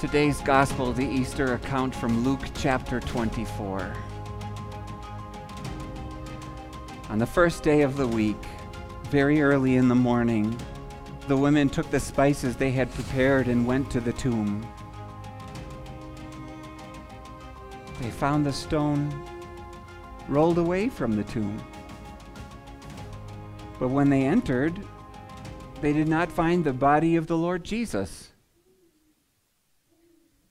Today's 0.00 0.40
Gospel, 0.40 0.94
the 0.94 1.06
Easter 1.06 1.52
account 1.52 1.94
from 1.94 2.24
Luke 2.24 2.40
chapter 2.54 3.00
24. 3.00 3.94
On 7.10 7.18
the 7.18 7.26
first 7.26 7.62
day 7.62 7.82
of 7.82 7.98
the 7.98 8.08
week, 8.08 8.42
very 9.10 9.42
early 9.42 9.76
in 9.76 9.88
the 9.88 9.94
morning, 9.94 10.58
the 11.28 11.36
women 11.36 11.68
took 11.68 11.90
the 11.90 12.00
spices 12.00 12.56
they 12.56 12.70
had 12.70 12.90
prepared 12.94 13.46
and 13.46 13.66
went 13.66 13.90
to 13.90 14.00
the 14.00 14.14
tomb. 14.14 14.66
They 18.00 18.08
found 18.08 18.46
the 18.46 18.54
stone 18.54 19.12
rolled 20.28 20.56
away 20.56 20.88
from 20.88 21.14
the 21.14 21.24
tomb. 21.24 21.62
But 23.78 23.88
when 23.88 24.08
they 24.08 24.22
entered, 24.22 24.82
they 25.82 25.92
did 25.92 26.08
not 26.08 26.32
find 26.32 26.64
the 26.64 26.72
body 26.72 27.16
of 27.16 27.26
the 27.26 27.36
Lord 27.36 27.64
Jesus. 27.64 28.29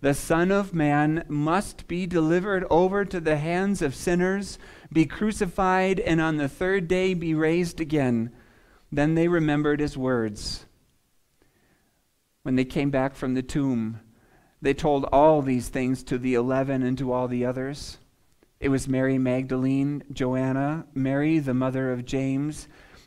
The 0.00 0.14
Son 0.14 0.52
of 0.52 0.72
Man 0.72 1.24
must 1.28 1.88
be 1.88 2.06
delivered 2.06 2.64
over 2.70 3.04
to 3.04 3.18
the 3.18 3.36
hands 3.36 3.82
of 3.82 3.96
sinners 3.96 4.58
be 4.92 5.06
crucified, 5.06 5.98
and 5.98 6.20
on 6.20 6.36
the 6.36 6.48
third 6.48 6.86
day 6.86 7.14
be 7.14 7.34
raised 7.34 7.80
again. 7.80 8.30
Then 8.92 9.14
they 9.14 9.28
remembered 9.28 9.80
his 9.80 9.96
words. 9.96 10.66
When 12.42 12.54
they 12.54 12.64
came 12.64 12.90
back 12.90 13.14
from 13.14 13.34
the 13.34 13.42
tomb, 13.42 14.00
they 14.62 14.72
told 14.72 15.04
all 15.06 15.42
these 15.42 15.68
things 15.68 16.02
to 16.04 16.16
the 16.16 16.34
eleven 16.34 16.82
and 16.82 16.96
to 16.98 17.12
all 17.12 17.28
the 17.28 17.44
others. 17.44 17.98
It 18.60 18.70
was 18.70 18.88
Mary 18.88 19.18
Magdalene, 19.18 20.04
Joanna, 20.12 20.86
Mary, 20.94 21.38
the 21.38 21.54
mother 21.54 21.92
of 21.92 22.04
James, 22.04 22.66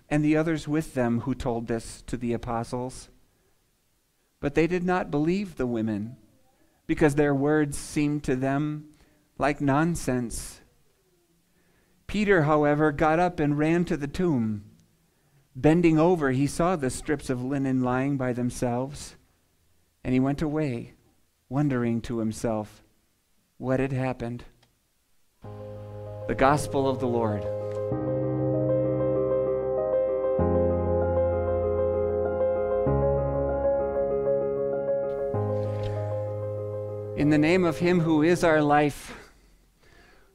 and 0.09 0.23
the 0.23 0.37
others 0.37 0.67
with 0.67 0.93
them 0.93 1.21
who 1.21 1.33
told 1.33 1.67
this 1.67 2.03
to 2.03 2.17
the 2.17 2.33
apostles. 2.33 3.09
But 4.39 4.55
they 4.55 4.67
did 4.67 4.83
not 4.83 5.09
believe 5.09 5.55
the 5.55 5.67
women, 5.67 6.17
because 6.91 7.15
their 7.15 7.33
words 7.33 7.77
seemed 7.77 8.21
to 8.21 8.35
them 8.35 8.83
like 9.37 9.61
nonsense. 9.61 10.59
Peter, 12.05 12.41
however, 12.41 12.91
got 12.91 13.17
up 13.17 13.39
and 13.39 13.57
ran 13.57 13.85
to 13.85 13.95
the 13.95 14.09
tomb. 14.09 14.65
Bending 15.55 15.97
over, 15.97 16.31
he 16.31 16.45
saw 16.45 16.75
the 16.75 16.89
strips 16.89 17.29
of 17.29 17.41
linen 17.41 17.81
lying 17.81 18.17
by 18.17 18.33
themselves, 18.33 19.15
and 20.03 20.13
he 20.13 20.19
went 20.19 20.41
away, 20.41 20.95
wondering 21.47 22.01
to 22.01 22.19
himself 22.19 22.83
what 23.57 23.79
had 23.79 23.93
happened. 23.93 24.43
The 26.27 26.35
Gospel 26.37 26.89
of 26.89 26.99
the 26.99 27.07
Lord. 27.07 27.60
In 37.17 37.29
the 37.29 37.37
name 37.37 37.65
of 37.65 37.79
Him 37.79 37.99
who 37.99 38.23
is 38.23 38.43
our 38.43 38.61
life, 38.61 39.13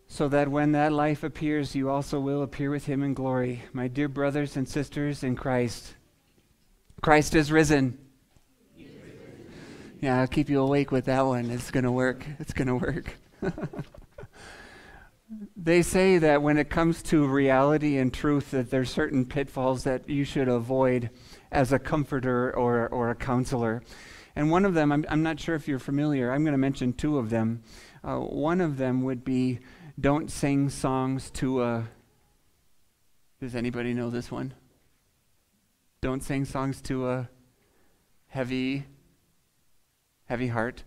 so 0.09 0.29
that 0.29 0.49
when 0.49 0.73
that 0.73 0.93
life 0.93 1.23
appears, 1.23 1.75
you 1.75 1.91
also 1.91 2.21
will 2.21 2.43
appear 2.43 2.71
with 2.71 2.87
him 2.87 3.03
in 3.03 3.13
glory. 3.13 3.63
My 3.73 3.89
dear 3.89 4.09
brothers 4.09 4.57
and 4.57 4.69
sisters 4.69 5.23
in 5.23 5.37
Christ, 5.37 5.95
Christ 7.03 7.35
is 7.35 7.51
risen. 7.51 7.99
Yeah, 10.01 10.21
I'll 10.21 10.27
keep 10.27 10.49
you 10.49 10.61
awake 10.61 10.93
with 10.93 11.07
that 11.07 11.23
one. 11.23 11.51
It's 11.51 11.71
going 11.71 11.85
to 11.85 11.93
work. 11.93 12.25
It's 12.39 12.53
going 12.53 12.69
to 12.69 12.77
work. 12.77 13.15
they 15.57 15.83
say 15.83 16.19
that 16.19 16.43
when 16.43 16.59
it 16.59 16.69
comes 16.69 17.03
to 17.05 17.27
reality 17.27 17.97
and 17.97 18.13
truth, 18.13 18.51
that 18.51 18.71
there's 18.71 18.91
certain 18.91 19.25
pitfalls 19.25 19.85
that 19.85 20.09
you 20.09 20.25
should 20.25 20.49
avoid 20.49 21.11
as 21.51 21.73
a 21.73 21.79
comforter 21.79 22.55
or, 22.55 22.87
or 22.89 23.11
a 23.11 23.15
counselor. 23.15 23.83
And 24.37 24.51
one 24.51 24.67
of 24.67 24.75
them, 24.75 24.93
I'm, 24.93 25.05
I'm 25.09 25.23
not 25.23 25.41
sure 25.41 25.55
if 25.55 25.67
you're 25.67 25.79
familiar, 25.79 26.31
I'm 26.31 26.45
going 26.45 26.53
to 26.53 26.59
mention 26.59 26.93
two 26.93 27.17
of 27.17 27.31
them. 27.31 27.63
Uh, 28.05 28.19
one 28.19 28.61
of 28.61 28.77
them 28.77 29.03
would 29.03 29.25
be 29.25 29.61
don't 29.99 30.31
sing 30.31 30.69
songs 30.69 31.31
to 31.33 31.63
a. 31.63 31.89
Does 33.41 33.55
anybody 33.55 33.95
know 33.95 34.11
this 34.11 34.31
one? 34.31 34.53
Don't 36.03 36.23
sing 36.23 36.45
songs 36.45 36.83
to 36.83 37.09
a 37.09 37.29
heavy, 38.29 38.85
heavy 40.27 40.49
heart. 40.49 40.85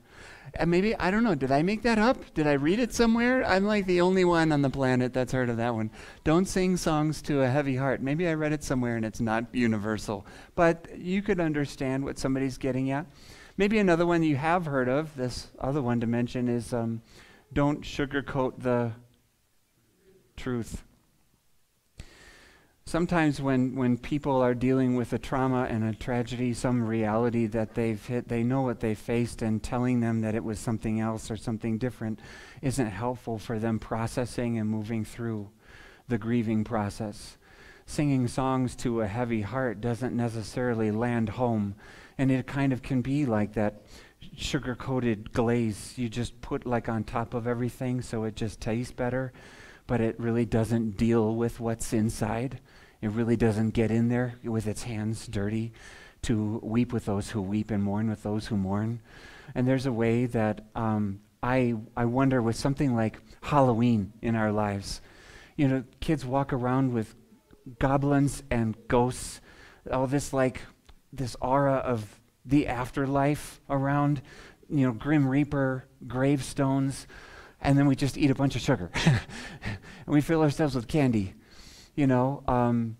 And 0.53 0.71
maybe, 0.71 0.95
I 0.95 1.11
don't 1.11 1.23
know, 1.23 1.35
did 1.35 1.51
I 1.51 1.61
make 1.61 1.83
that 1.83 1.99
up? 1.99 2.33
Did 2.33 2.47
I 2.47 2.53
read 2.53 2.79
it 2.79 2.93
somewhere? 2.93 3.43
I'm 3.45 3.65
like 3.65 3.85
the 3.85 4.01
only 4.01 4.25
one 4.25 4.51
on 4.51 4.61
the 4.61 4.69
planet 4.69 5.13
that's 5.13 5.33
heard 5.33 5.49
of 5.49 5.57
that 5.57 5.75
one. 5.75 5.91
Don't 6.23 6.45
sing 6.45 6.77
songs 6.77 7.21
to 7.23 7.41
a 7.41 7.47
heavy 7.47 7.75
heart. 7.75 8.01
Maybe 8.01 8.27
I 8.27 8.33
read 8.33 8.53
it 8.53 8.63
somewhere 8.63 8.95
and 8.95 9.05
it's 9.05 9.21
not 9.21 9.45
universal. 9.53 10.25
But 10.55 10.97
you 10.97 11.21
could 11.21 11.39
understand 11.39 12.03
what 12.03 12.17
somebody's 12.17 12.57
getting 12.57 12.89
at. 12.91 13.05
Maybe 13.59 13.77
another 13.77 14.05
one 14.05 14.23
you 14.23 14.37
have 14.37 14.67
heard 14.67 14.87
of, 14.87 15.17
this 15.17 15.49
other 15.59 15.81
one 15.81 15.99
to 15.99 16.07
mention, 16.07 16.47
is 16.47 16.73
um, 16.73 17.01
don't 17.51 17.81
sugarcoat 17.81 18.63
the 18.63 18.93
truth. 20.37 20.85
Sometimes 22.85 23.41
when, 23.41 23.75
when 23.75 23.97
people 23.97 24.41
are 24.41 24.53
dealing 24.53 24.95
with 24.95 25.11
a 25.11 25.19
trauma 25.19 25.67
and 25.69 25.83
a 25.83 25.93
tragedy, 25.93 26.53
some 26.53 26.87
reality 26.87 27.47
that 27.47 27.75
they've 27.75 28.03
hit, 28.05 28.29
they 28.29 28.43
know 28.43 28.61
what 28.61 28.79
they 28.79 28.95
faced, 28.95 29.41
and 29.41 29.61
telling 29.61 29.99
them 29.99 30.21
that 30.21 30.35
it 30.35 30.43
was 30.45 30.57
something 30.57 31.01
else 31.01 31.29
or 31.29 31.35
something 31.35 31.77
different 31.77 32.21
isn't 32.61 32.91
helpful 32.91 33.37
for 33.37 33.59
them 33.59 33.77
processing 33.77 34.57
and 34.57 34.69
moving 34.69 35.03
through 35.03 35.49
the 36.07 36.17
grieving 36.17 36.63
process. 36.63 37.35
Singing 37.85 38.29
songs 38.29 38.73
to 38.77 39.01
a 39.01 39.07
heavy 39.07 39.41
heart 39.41 39.81
doesn't 39.81 40.15
necessarily 40.15 40.91
land 40.91 41.27
home, 41.27 41.75
and 42.19 42.29
it 42.29 42.45
kind 42.45 42.73
of 42.73 42.81
can 42.81 43.01
be 43.01 43.25
like 43.25 43.53
that 43.53 43.81
sugar 44.35 44.75
coated 44.75 45.31
glaze 45.31 45.97
you 45.97 46.09
just 46.09 46.39
put 46.41 46.65
like 46.65 46.89
on 46.89 47.03
top 47.03 47.33
of 47.33 47.47
everything 47.47 48.01
so 48.01 48.25
it 48.25 48.35
just 48.35 48.59
tastes 48.59 48.91
better, 48.91 49.31
but 49.87 50.01
it 50.01 50.19
really 50.19 50.45
doesn't 50.45 50.97
deal 50.97 51.33
with 51.35 51.59
what's 51.59 51.93
inside. 51.93 52.59
It 53.01 53.11
really 53.11 53.37
doesn't 53.37 53.69
get 53.71 53.89
in 53.89 54.09
there 54.09 54.35
with 54.43 54.67
its 54.67 54.83
hands 54.83 55.25
dirty 55.27 55.71
to 56.23 56.59
weep 56.61 56.91
with 56.91 57.05
those 57.05 57.29
who 57.29 57.41
weep 57.41 57.71
and 57.71 57.81
mourn 57.81 58.09
with 58.09 58.21
those 58.21 58.47
who 58.47 58.57
mourn. 58.57 58.99
And 59.55 59.65
there's 59.65 59.85
a 59.85 59.93
way 59.93 60.25
that 60.25 60.65
um, 60.75 61.21
I, 61.41 61.75
I 61.95 62.03
wonder 62.03 62.41
with 62.41 62.57
something 62.57 62.93
like 62.93 63.17
Halloween 63.41 64.11
in 64.21 64.35
our 64.35 64.51
lives. 64.51 64.99
You 65.55 65.69
know, 65.69 65.83
kids 66.01 66.25
walk 66.25 66.51
around 66.51 66.91
with 66.91 67.15
goblins 67.79 68.43
and 68.51 68.75
ghosts, 68.89 69.39
all 69.89 70.05
this 70.05 70.33
like 70.33 70.61
this 71.11 71.35
aura 71.41 71.75
of 71.75 72.19
the 72.45 72.67
afterlife 72.67 73.61
around, 73.69 74.21
you 74.69 74.85
know, 74.85 74.93
Grim 74.93 75.27
Reaper, 75.27 75.85
gravestones, 76.07 77.07
and 77.61 77.77
then 77.77 77.87
we 77.87 77.95
just 77.95 78.17
eat 78.17 78.31
a 78.31 78.35
bunch 78.35 78.55
of 78.55 78.61
sugar. 78.61 78.91
and 79.05 79.19
we 80.07 80.21
fill 80.21 80.41
ourselves 80.41 80.75
with 80.75 80.87
candy, 80.87 81.33
you 81.95 82.07
know. 82.07 82.43
Um, 82.47 82.97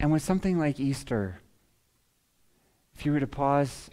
and 0.00 0.10
with 0.10 0.22
something 0.22 0.58
like 0.58 0.80
Easter, 0.80 1.40
if 2.94 3.04
you 3.04 3.12
were 3.12 3.20
to 3.20 3.26
pause 3.26 3.90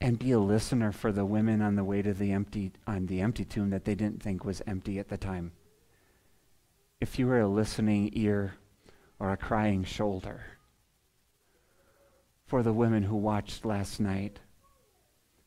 and 0.00 0.18
be 0.18 0.32
a 0.32 0.38
listener 0.38 0.92
for 0.92 1.12
the 1.12 1.24
women 1.24 1.60
on 1.60 1.76
the 1.76 1.84
way 1.84 2.00
to 2.02 2.14
the 2.14 2.32
empty 2.32 2.72
on 2.86 3.06
the 3.06 3.20
empty 3.20 3.44
tomb 3.44 3.70
that 3.70 3.84
they 3.84 3.94
didn't 3.94 4.22
think 4.22 4.44
was 4.44 4.62
empty 4.66 4.98
at 4.98 5.08
the 5.08 5.18
time. 5.18 5.52
If 7.00 7.18
you 7.18 7.26
were 7.26 7.40
a 7.40 7.48
listening 7.48 8.10
ear 8.14 8.54
or 9.18 9.32
a 9.32 9.36
crying 9.36 9.84
shoulder, 9.84 10.42
for 12.50 12.64
the 12.64 12.72
women 12.72 13.04
who 13.04 13.14
watched 13.14 13.64
last 13.64 14.00
night, 14.00 14.40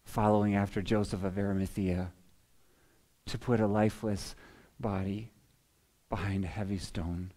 following 0.06 0.56
after 0.56 0.82
Joseph 0.82 1.26
of 1.26 1.38
Arimathea, 1.38 2.14
to 3.26 3.38
put 3.38 3.60
a 3.60 3.68
lifeless 3.68 4.36
body 4.80 5.30
behind 6.08 6.46
a 6.46 6.48
heavy 6.48 6.78
stone, 6.78 7.34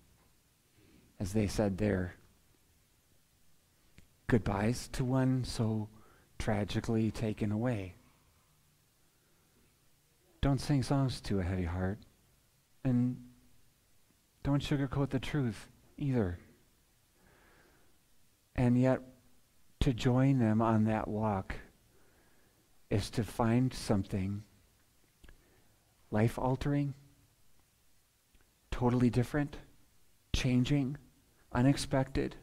as 1.19 1.33
they 1.33 1.49
said 1.49 1.79
their 1.79 2.15
goodbyes 4.29 4.87
to 4.93 5.05
one 5.05 5.43
so 5.43 5.89
tragically 6.39 7.11
taken 7.11 7.51
away. 7.51 7.97
Don't 10.43 10.61
sing 10.61 10.85
songs 10.85 11.21
to 11.23 11.41
a 11.41 11.43
heavy 11.43 11.65
heart, 11.65 11.99
and 12.85 13.17
don't 14.45 14.63
sugarcoat 14.63 15.11
the 15.11 15.19
truth 15.19 15.67
either. 15.99 16.39
And 18.55 18.81
yet, 18.81 19.01
to 19.87 19.95
join 19.95 20.41
them 20.41 20.61
on 20.61 20.83
that 20.83 21.07
walk 21.07 21.55
is 22.91 23.09
to 23.09 23.23
find 23.23 23.73
something 23.73 24.43
life 26.11 26.41
altering, 26.41 26.93
totally 28.73 29.09
different, 29.09 29.59
changing, 30.33 30.97
unexpected, 31.53 32.35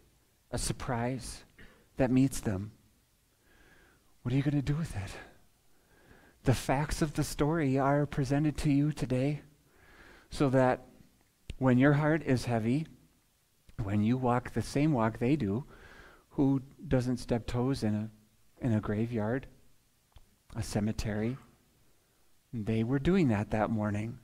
a 0.52 0.58
surprise 0.58 1.44
that 1.98 2.10
meets 2.10 2.40
them. 2.40 2.72
What 4.22 4.34
are 4.34 4.38
you 4.38 4.44
going 4.44 4.56
to 4.56 4.62
do 4.62 4.78
with 4.78 4.96
it? 4.96 5.12
The 6.46 6.54
facts 6.54 7.02
of 7.02 7.16
the 7.16 7.26
story 7.26 7.78
are 7.78 8.06
presented 8.06 8.56
to 8.60 8.72
you 8.72 8.94
today 8.94 9.42
so 10.30 10.48
that 10.48 10.86
when 11.58 11.78
your 11.78 11.92
heart 11.92 12.24
is 12.26 12.46
heavy, 12.46 12.88
when 13.84 14.02
you 14.02 14.16
walk 14.16 14.54
the 14.54 14.62
same 14.62 14.94
walk 14.94 15.20
they 15.20 15.36
do, 15.36 15.66
who 16.34 16.62
doesn't 16.88 17.18
step 17.18 17.46
toes 17.48 17.84
in 17.84 17.96
a, 17.96 18.66
in 18.66 18.74
a 18.74 18.80
graveyard, 18.80 19.48
a 20.56 20.64
cemetery? 20.64 21.38
They 22.52 22.84
were 22.84 23.00
doing 23.00 23.30
that 23.30 23.52
that 23.52 23.70
morning. 23.70 24.20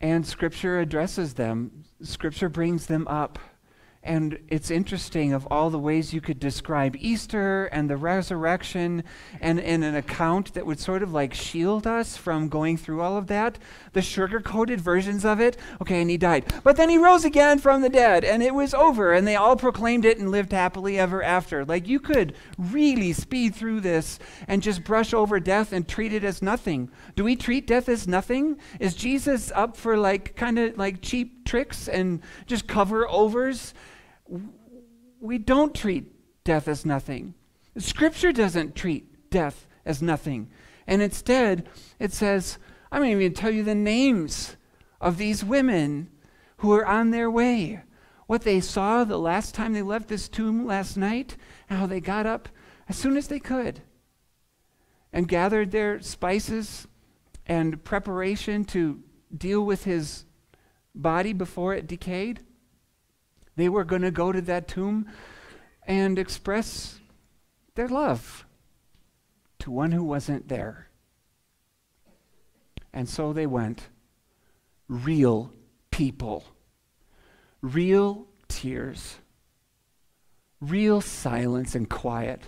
And 0.00 0.26
Scripture 0.26 0.80
addresses 0.80 1.34
them, 1.34 1.84
Scripture 2.02 2.48
brings 2.48 2.86
them 2.86 3.06
up. 3.08 3.38
And 4.04 4.38
it's 4.48 4.70
interesting 4.70 5.32
of 5.32 5.48
all 5.50 5.70
the 5.70 5.78
ways 5.78 6.12
you 6.12 6.20
could 6.20 6.38
describe 6.38 6.94
Easter 6.98 7.64
and 7.66 7.88
the 7.88 7.96
resurrection 7.96 9.02
and 9.40 9.58
in 9.58 9.82
an 9.82 9.94
account 9.94 10.52
that 10.52 10.66
would 10.66 10.78
sort 10.78 11.02
of 11.02 11.10
like 11.10 11.32
shield 11.32 11.86
us 11.86 12.14
from 12.14 12.50
going 12.50 12.76
through 12.76 13.00
all 13.00 13.16
of 13.16 13.28
that. 13.28 13.58
The 13.94 14.02
sugar 14.02 14.40
coated 14.40 14.78
versions 14.78 15.24
of 15.24 15.40
it. 15.40 15.56
Okay, 15.80 16.02
and 16.02 16.10
he 16.10 16.18
died. 16.18 16.52
But 16.62 16.76
then 16.76 16.90
he 16.90 16.98
rose 16.98 17.24
again 17.24 17.58
from 17.58 17.80
the 17.80 17.88
dead 17.88 18.24
and 18.24 18.42
it 18.42 18.54
was 18.54 18.74
over 18.74 19.14
and 19.14 19.26
they 19.26 19.36
all 19.36 19.56
proclaimed 19.56 20.04
it 20.04 20.18
and 20.18 20.30
lived 20.30 20.52
happily 20.52 20.98
ever 20.98 21.22
after. 21.22 21.64
Like 21.64 21.88
you 21.88 21.98
could 21.98 22.34
really 22.58 23.14
speed 23.14 23.54
through 23.54 23.80
this 23.80 24.18
and 24.46 24.62
just 24.62 24.84
brush 24.84 25.14
over 25.14 25.40
death 25.40 25.72
and 25.72 25.88
treat 25.88 26.12
it 26.12 26.24
as 26.24 26.42
nothing. 26.42 26.90
Do 27.16 27.24
we 27.24 27.36
treat 27.36 27.66
death 27.66 27.88
as 27.88 28.06
nothing? 28.06 28.58
Is 28.78 28.94
Jesus 28.94 29.50
up 29.54 29.78
for 29.78 29.96
like 29.96 30.36
kind 30.36 30.58
of 30.58 30.76
like 30.76 31.00
cheap 31.00 31.46
tricks 31.46 31.88
and 31.88 32.20
just 32.46 32.66
cover 32.66 33.08
overs? 33.08 33.72
We 35.20 35.38
don't 35.38 35.74
treat 35.74 36.10
death 36.44 36.68
as 36.68 36.84
nothing. 36.84 37.34
Scripture 37.78 38.32
doesn't 38.32 38.74
treat 38.74 39.30
death 39.30 39.66
as 39.84 40.00
nothing. 40.02 40.50
And 40.86 41.02
instead, 41.02 41.68
it 41.98 42.12
says, 42.12 42.58
I'm 42.92 43.02
going 43.02 43.18
to 43.18 43.30
tell 43.30 43.50
you 43.50 43.64
the 43.64 43.74
names 43.74 44.56
of 45.00 45.18
these 45.18 45.44
women 45.44 46.10
who 46.58 46.72
are 46.72 46.86
on 46.86 47.10
their 47.10 47.30
way. 47.30 47.80
What 48.26 48.42
they 48.42 48.60
saw 48.60 49.04
the 49.04 49.18
last 49.18 49.54
time 49.54 49.72
they 49.72 49.82
left 49.82 50.08
this 50.08 50.28
tomb 50.28 50.66
last 50.66 50.96
night, 50.96 51.36
and 51.68 51.78
how 51.78 51.86
they 51.86 52.00
got 52.00 52.26
up 52.26 52.48
as 52.88 52.96
soon 52.96 53.16
as 53.16 53.28
they 53.28 53.40
could 53.40 53.80
and 55.12 55.28
gathered 55.28 55.70
their 55.70 56.00
spices 56.00 56.86
and 57.46 57.82
preparation 57.84 58.64
to 58.64 59.02
deal 59.36 59.64
with 59.64 59.84
his 59.84 60.24
body 60.94 61.32
before 61.32 61.74
it 61.74 61.86
decayed. 61.86 62.40
They 63.56 63.68
were 63.68 63.84
going 63.84 64.02
to 64.02 64.10
go 64.10 64.32
to 64.32 64.40
that 64.42 64.68
tomb 64.68 65.06
and 65.86 66.18
express 66.18 66.98
their 67.74 67.88
love 67.88 68.46
to 69.60 69.70
one 69.70 69.92
who 69.92 70.04
wasn't 70.04 70.48
there. 70.48 70.88
And 72.92 73.08
so 73.08 73.32
they 73.32 73.46
went. 73.46 73.88
Real 74.88 75.52
people, 75.90 76.44
real 77.62 78.26
tears, 78.48 79.16
real 80.60 81.00
silence 81.00 81.74
and 81.74 81.88
quiet 81.88 82.42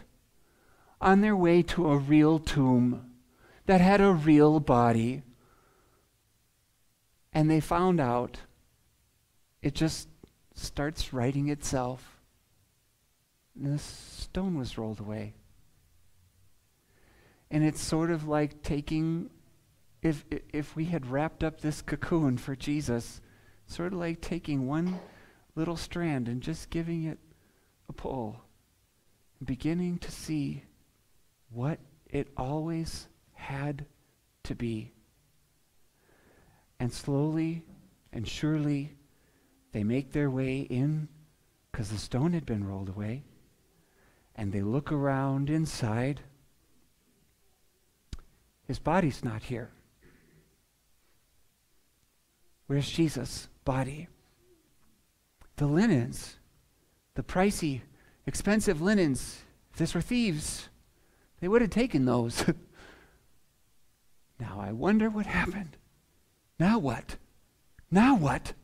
on 1.00 1.20
their 1.20 1.36
way 1.36 1.62
to 1.62 1.88
a 1.88 1.96
real 1.96 2.38
tomb 2.38 3.10
that 3.66 3.80
had 3.80 4.00
a 4.00 4.12
real 4.12 4.60
body. 4.60 5.22
And 7.32 7.50
they 7.50 7.60
found 7.60 8.00
out 8.00 8.38
it 9.62 9.74
just 9.74 10.08
starts 10.56 11.12
writing 11.12 11.48
itself. 11.48 12.18
And 13.54 13.74
the 13.74 13.78
stone 13.78 14.58
was 14.58 14.76
rolled 14.76 15.00
away. 15.00 15.34
And 17.50 17.64
it's 17.64 17.80
sort 17.80 18.10
of 18.10 18.26
like 18.26 18.62
taking, 18.62 19.30
if, 20.02 20.24
if 20.52 20.74
we 20.74 20.86
had 20.86 21.06
wrapped 21.06 21.44
up 21.44 21.60
this 21.60 21.80
cocoon 21.80 22.38
for 22.38 22.56
Jesus, 22.56 23.20
sort 23.66 23.92
of 23.92 23.98
like 23.98 24.20
taking 24.20 24.66
one 24.66 24.98
little 25.54 25.76
strand 25.76 26.28
and 26.28 26.42
just 26.42 26.70
giving 26.70 27.04
it 27.04 27.18
a 27.88 27.92
pull, 27.92 28.40
beginning 29.44 29.98
to 29.98 30.10
see 30.10 30.64
what 31.50 31.78
it 32.10 32.28
always 32.36 33.06
had 33.32 33.86
to 34.42 34.54
be. 34.54 34.92
And 36.80 36.92
slowly 36.92 37.62
and 38.12 38.26
surely, 38.26 38.95
they 39.76 39.84
make 39.84 40.12
their 40.12 40.30
way 40.30 40.60
in 40.60 41.06
because 41.70 41.90
the 41.90 41.98
stone 41.98 42.32
had 42.32 42.46
been 42.46 42.66
rolled 42.66 42.88
away. 42.88 43.22
And 44.34 44.50
they 44.50 44.62
look 44.62 44.90
around 44.90 45.50
inside. 45.50 46.22
His 48.66 48.78
body's 48.78 49.22
not 49.22 49.42
here. 49.42 49.68
Where's 52.66 52.88
Jesus' 52.88 53.48
body? 53.66 54.08
The 55.56 55.66
linens, 55.66 56.36
the 57.14 57.22
pricey, 57.22 57.82
expensive 58.26 58.80
linens, 58.80 59.42
if 59.72 59.78
this 59.78 59.94
were 59.94 60.00
thieves, 60.00 60.70
they 61.42 61.48
would 61.48 61.60
have 61.60 61.68
taken 61.68 62.06
those. 62.06 62.46
now 64.40 64.58
I 64.58 64.72
wonder 64.72 65.10
what 65.10 65.26
happened. 65.26 65.76
Now 66.58 66.78
what? 66.78 67.16
Now 67.90 68.16
what? 68.16 68.54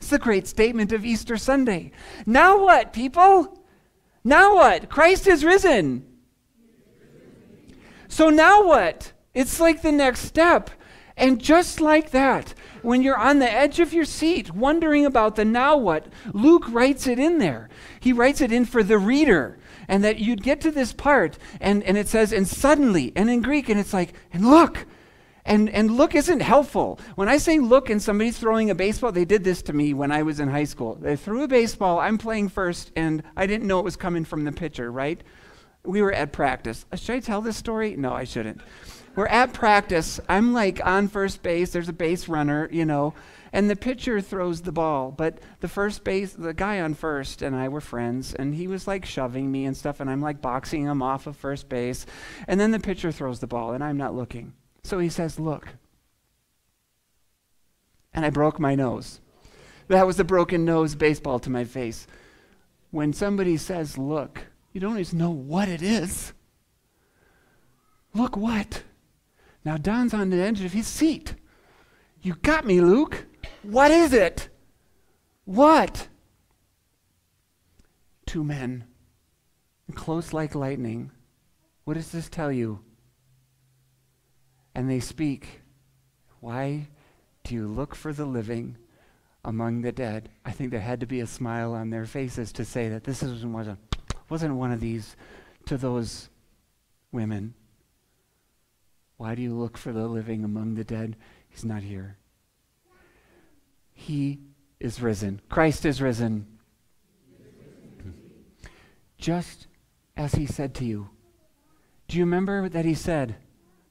It's 0.00 0.10
the 0.10 0.18
great 0.18 0.46
statement 0.46 0.92
of 0.92 1.04
Easter 1.04 1.36
Sunday. 1.36 1.92
Now 2.24 2.58
what, 2.58 2.92
people? 2.92 3.62
Now 4.24 4.54
what? 4.54 4.88
Christ 4.88 5.26
is 5.26 5.44
risen. 5.44 6.06
So 8.08 8.30
now 8.30 8.66
what? 8.66 9.12
It's 9.34 9.60
like 9.60 9.82
the 9.82 9.92
next 9.92 10.20
step. 10.20 10.70
And 11.18 11.38
just 11.38 11.82
like 11.82 12.12
that, 12.12 12.54
when 12.80 13.02
you're 13.02 13.18
on 13.18 13.40
the 13.40 13.52
edge 13.52 13.78
of 13.78 13.92
your 13.92 14.06
seat 14.06 14.54
wondering 14.54 15.04
about 15.04 15.36
the 15.36 15.44
now 15.44 15.76
what, 15.76 16.06
Luke 16.32 16.64
writes 16.70 17.06
it 17.06 17.18
in 17.18 17.36
there. 17.36 17.68
He 18.00 18.14
writes 18.14 18.40
it 18.40 18.50
in 18.50 18.64
for 18.64 18.82
the 18.82 18.96
reader. 18.96 19.58
And 19.86 20.02
that 20.02 20.18
you'd 20.18 20.42
get 20.42 20.62
to 20.62 20.70
this 20.70 20.94
part, 20.94 21.36
and, 21.60 21.82
and 21.82 21.98
it 21.98 22.08
says, 22.08 22.32
and 22.32 22.48
suddenly, 22.48 23.12
and 23.16 23.28
in 23.28 23.42
Greek, 23.42 23.68
and 23.68 23.78
it's 23.78 23.92
like, 23.92 24.14
and 24.32 24.48
look, 24.48 24.86
and, 25.44 25.70
and 25.70 25.96
look 25.96 26.14
isn't 26.14 26.40
helpful. 26.40 26.98
When 27.14 27.28
I 27.28 27.38
say 27.38 27.58
look 27.58 27.90
and 27.90 28.02
somebody's 28.02 28.38
throwing 28.38 28.70
a 28.70 28.74
baseball, 28.74 29.12
they 29.12 29.24
did 29.24 29.44
this 29.44 29.62
to 29.62 29.72
me 29.72 29.94
when 29.94 30.12
I 30.12 30.22
was 30.22 30.40
in 30.40 30.48
high 30.48 30.64
school. 30.64 30.96
They 30.96 31.16
threw 31.16 31.42
a 31.42 31.48
baseball, 31.48 31.98
I'm 31.98 32.18
playing 32.18 32.50
first, 32.50 32.92
and 32.96 33.22
I 33.36 33.46
didn't 33.46 33.66
know 33.66 33.78
it 33.78 33.84
was 33.84 33.96
coming 33.96 34.24
from 34.24 34.44
the 34.44 34.52
pitcher, 34.52 34.90
right? 34.90 35.22
We 35.84 36.02
were 36.02 36.12
at 36.12 36.32
practice. 36.32 36.84
Uh, 36.92 36.96
should 36.96 37.16
I 37.16 37.20
tell 37.20 37.40
this 37.40 37.56
story? 37.56 37.96
No, 37.96 38.12
I 38.12 38.24
shouldn't. 38.24 38.60
We're 39.16 39.26
at 39.26 39.52
practice. 39.52 40.20
I'm 40.28 40.52
like 40.52 40.84
on 40.84 41.08
first 41.08 41.42
base. 41.42 41.72
There's 41.72 41.88
a 41.88 41.94
base 41.94 42.28
runner, 42.28 42.68
you 42.70 42.84
know, 42.84 43.14
and 43.52 43.68
the 43.68 43.76
pitcher 43.76 44.20
throws 44.20 44.60
the 44.60 44.72
ball. 44.72 45.10
But 45.10 45.38
the 45.60 45.68
first 45.68 46.04
base, 46.04 46.32
the 46.32 46.54
guy 46.54 46.80
on 46.80 46.94
first 46.94 47.42
and 47.42 47.56
I 47.56 47.68
were 47.68 47.80
friends, 47.80 48.34
and 48.34 48.54
he 48.54 48.68
was 48.68 48.86
like 48.86 49.04
shoving 49.04 49.50
me 49.50 49.64
and 49.64 49.76
stuff, 49.76 50.00
and 50.00 50.08
I'm 50.08 50.20
like 50.20 50.40
boxing 50.40 50.84
him 50.84 51.02
off 51.02 51.26
of 51.26 51.36
first 51.36 51.68
base. 51.68 52.06
And 52.46 52.60
then 52.60 52.70
the 52.70 52.78
pitcher 52.78 53.10
throws 53.10 53.40
the 53.40 53.46
ball, 53.46 53.72
and 53.72 53.82
I'm 53.82 53.96
not 53.96 54.14
looking. 54.14 54.52
So 54.82 54.98
he 54.98 55.08
says, 55.08 55.38
Look. 55.38 55.68
And 58.12 58.24
I 58.24 58.30
broke 58.30 58.58
my 58.58 58.74
nose. 58.74 59.20
That 59.88 60.06
was 60.06 60.18
a 60.20 60.24
broken 60.24 60.64
nose 60.64 60.94
baseball 60.94 61.38
to 61.40 61.50
my 61.50 61.64
face. 61.64 62.06
When 62.90 63.12
somebody 63.12 63.56
says, 63.56 63.98
Look, 63.98 64.46
you 64.72 64.80
don't 64.80 64.98
even 64.98 65.18
know 65.18 65.30
what 65.30 65.68
it 65.68 65.82
is. 65.82 66.32
Look 68.14 68.36
what? 68.36 68.82
Now 69.64 69.76
Don's 69.76 70.14
on 70.14 70.30
the 70.30 70.42
edge 70.42 70.62
of 70.62 70.72
his 70.72 70.86
seat. 70.86 71.34
You 72.22 72.34
got 72.34 72.66
me, 72.66 72.80
Luke. 72.80 73.26
What 73.62 73.90
is 73.90 74.12
it? 74.12 74.48
What? 75.44 76.08
Two 78.26 78.44
men, 78.44 78.84
close 79.94 80.32
like 80.32 80.54
lightning. 80.54 81.10
What 81.84 81.94
does 81.94 82.12
this 82.12 82.28
tell 82.28 82.52
you? 82.52 82.80
And 84.80 84.88
they 84.88 84.98
speak, 84.98 85.60
Why 86.40 86.88
do 87.44 87.54
you 87.54 87.66
look 87.66 87.94
for 87.94 88.14
the 88.14 88.24
living 88.24 88.78
among 89.44 89.82
the 89.82 89.92
dead? 89.92 90.30
I 90.42 90.52
think 90.52 90.70
there 90.70 90.80
had 90.80 91.00
to 91.00 91.06
be 91.06 91.20
a 91.20 91.26
smile 91.26 91.74
on 91.74 91.90
their 91.90 92.06
faces 92.06 92.50
to 92.52 92.64
say 92.64 92.88
that 92.88 93.04
this 93.04 93.22
wasn't, 93.22 93.78
wasn't 94.30 94.54
one 94.54 94.72
of 94.72 94.80
these 94.80 95.16
to 95.66 95.76
those 95.76 96.30
women. 97.12 97.52
Why 99.18 99.34
do 99.34 99.42
you 99.42 99.52
look 99.52 99.76
for 99.76 99.92
the 99.92 100.08
living 100.08 100.44
among 100.44 100.76
the 100.76 100.84
dead? 100.84 101.16
He's 101.50 101.66
not 101.66 101.82
here. 101.82 102.16
He 103.92 104.40
is 104.80 105.02
risen. 105.02 105.42
Christ 105.50 105.84
is 105.84 106.00
risen. 106.00 106.46
Just 109.18 109.66
as 110.16 110.36
he 110.36 110.46
said 110.46 110.72
to 110.76 110.86
you. 110.86 111.10
Do 112.08 112.16
you 112.16 112.24
remember 112.24 112.66
that 112.70 112.86
he 112.86 112.94
said, 112.94 113.36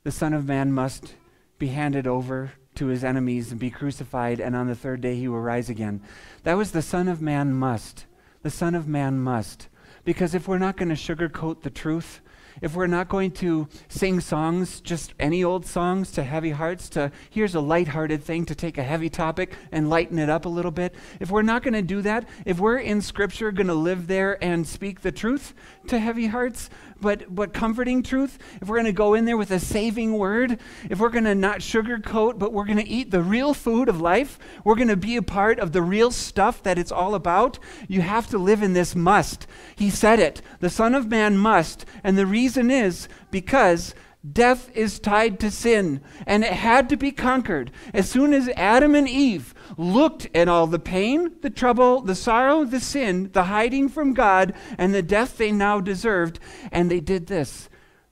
the 0.04 0.12
Son 0.12 0.34
of 0.34 0.48
Man 0.48 0.72
must 0.72 1.16
be 1.58 1.68
handed 1.68 2.08
over 2.08 2.54
to 2.76 2.88
his 2.88 3.04
enemies 3.04 3.52
and 3.52 3.60
be 3.60 3.70
crucified, 3.70 4.40
and 4.40 4.56
on 4.56 4.68
the 4.68 4.76
third 4.76 5.02
day 5.02 5.16
he 5.16 5.28
will 5.28 5.42
rise 5.42 5.70
again. 5.70 6.02
That 6.44 6.58
was 6.58 6.72
the 6.72 6.82
Son 6.82 7.08
of 7.08 7.22
Man 7.22 7.54
must. 7.54 8.06
The 8.42 8.50
Son 8.50 8.76
of 8.76 8.88
Man 8.88 9.20
must. 9.20 9.68
Because 10.06 10.34
if 10.34 10.48
we're 10.48 10.58
not 10.58 10.78
going 10.78 10.90
to 10.90 10.96
sugarcoat 10.96 11.62
the 11.62 11.70
truth, 11.70 12.22
if 12.62 12.76
we're 12.76 12.88
not 12.88 13.10
going 13.10 13.32
to 13.32 13.68
sing 13.88 14.20
songs, 14.20 14.82
just 14.82 15.14
any 15.20 15.44
old 15.44 15.66
songs 15.66 16.12
to 16.12 16.24
heavy 16.24 16.52
hearts, 16.52 16.90
to 16.90 17.12
here's 17.30 17.56
a 17.56 17.62
lighthearted 17.62 18.24
thing 18.24 18.46
to 18.46 18.56
take 18.56 18.78
a 18.78 18.84
heavy 18.84 19.10
topic 19.10 19.54
and 19.72 19.90
lighten 19.90 20.20
it 20.20 20.30
up 20.30 20.46
a 20.46 20.50
little 20.50 20.72
bit, 20.72 20.96
if 21.20 21.32
we're 21.32 21.42
not 21.42 21.64
going 21.64 21.74
to 21.74 21.82
do 21.82 22.02
that, 22.02 22.28
if 22.46 22.60
we're 22.60 22.78
in 22.78 23.02
Scripture 23.02 23.52
going 23.52 23.68
to 23.68 23.74
live 23.74 24.08
there 24.08 24.44
and 24.44 24.68
speak 24.68 25.02
the 25.02 25.12
truth 25.12 25.54
to 25.88 26.00
heavy 26.00 26.28
hearts, 26.28 26.70
but, 27.02 27.34
but 27.34 27.54
comforting 27.54 28.04
truth, 28.04 28.38
if 28.62 28.68
we're 28.68 28.76
going 28.76 28.86
to 28.86 28.92
go 28.92 29.14
in 29.14 29.26
there 29.26 29.38
with 29.38 29.52
a 29.52 29.60
saving 29.60 30.18
word, 30.18 30.60
if 30.90 31.00
we're 31.00 31.10
going 31.10 31.24
to 31.24 31.36
not 31.36 31.60
sugarcoat, 31.60 32.38
but 32.38 32.52
we're 32.52 32.66
going 32.66 32.78
to 32.78 32.88
eat 32.88 33.12
the 33.12 33.22
real 33.22 33.54
food 33.54 33.88
of 33.88 34.02
life, 34.02 34.38
we're 34.64 34.76
going 34.76 34.90
to 34.90 34.98
be 34.98 35.16
a 35.16 35.22
part 35.22 35.60
of 35.60 35.72
the 35.72 35.82
real 35.82 36.12
stuff 36.12 36.62
that 36.64 36.78
it's 36.78 36.92
all 36.92 37.16
about, 37.16 37.58
you 37.88 38.02
have 38.02 38.28
to 38.28 38.38
live 38.38 38.62
in 38.62 38.74
this 38.74 38.96
must. 38.96 39.48
He 39.76 39.90
said 39.90 40.20
it. 40.20 40.42
The 40.60 40.70
Son 40.70 40.94
of 40.94 41.08
Man 41.08 41.38
must. 41.38 41.86
And 42.04 42.18
the 42.18 42.26
reason 42.26 42.49
is 42.58 43.08
because 43.32 43.94
death 44.30 44.70
is 44.76 45.00
tied 45.00 45.40
to 45.40 45.50
sin, 45.50 46.02
and 46.26 46.44
it 46.44 46.52
had 46.54 46.90
to 46.90 46.98
be 46.98 47.12
conquered. 47.12 47.72
As 47.94 48.10
soon 48.10 48.34
as 48.34 48.50
Adam 48.50 48.94
and 48.96 49.08
Eve 49.08 49.54
looked 49.78 50.28
at 50.36 50.48
all 50.48 50.68
the 50.68 50.80
pain, 50.80 51.36
the 51.42 51.50
trouble, 51.50 52.02
the 52.02 52.16
sorrow, 52.16 52.66
the 52.66 52.80
sin, 52.80 53.32
the 53.32 53.44
hiding 53.44 53.88
from 53.90 54.14
God, 54.14 54.54
and 54.78 54.94
the 54.94 55.02
death 55.02 55.38
they 55.38 55.52
now 55.52 55.80
deserved. 55.80 56.40
And 56.72 56.92
they 56.92 57.00
did 57.00 57.28
this. 57.28 57.70